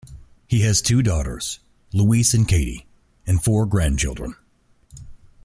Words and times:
He 0.47 0.61
has 0.61 0.81
two 0.81 1.03
daughters, 1.03 1.59
Louise 1.93 2.33
and 2.33 2.47
Katy, 2.47 2.87
and 3.27 3.43
four 3.43 3.67
grandchildren. 3.67 4.33